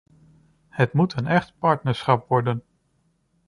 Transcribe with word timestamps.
Het 0.69 0.93
moet 0.93 1.13
een 1.17 1.27
echt 1.27 1.53
partnerschap 1.59 2.27
worden. 2.27 2.63